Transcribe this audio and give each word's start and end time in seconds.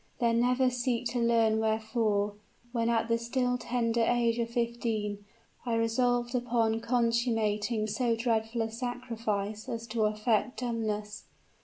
Then 0.19 0.39
never 0.39 0.71
seek 0.71 1.05
to 1.11 1.19
learn 1.19 1.59
wherefore, 1.59 2.33
when 2.71 2.89
at 2.89 3.07
the 3.07 3.19
still 3.19 3.55
tender 3.59 4.01
age 4.01 4.39
of 4.39 4.49
fifteen, 4.49 5.23
I 5.63 5.75
resolved 5.75 6.33
upon 6.33 6.79
consummating 6.81 7.85
so 7.85 8.15
dreadful 8.15 8.63
a 8.63 8.71
sacrifice 8.71 9.69
as 9.69 9.85
to 9.89 10.05
affect 10.05 10.61
dumbness. 10.61 11.25